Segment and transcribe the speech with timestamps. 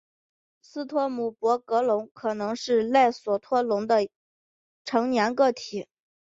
[0.63, 4.07] 斯托姆博格龙可能是赖索托龙的
[4.83, 5.87] 成年个体。